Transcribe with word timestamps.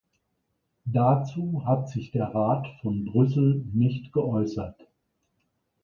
Dazu 0.85 1.61
hat 1.67 1.89
sich 1.89 2.09
der 2.09 2.33
Rat 2.33 2.67
von 2.81 3.05
Brüssel 3.05 3.63
nicht 3.71 4.11
geäußert. 4.13 4.87